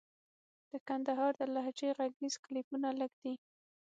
د 0.71 0.73
کندهار 0.87 1.31
د 1.37 1.41
لهجې 1.55 1.89
ږغيز 1.97 2.35
کليپونه 2.45 2.89
لږ 2.99 3.11
دي. 3.23 3.33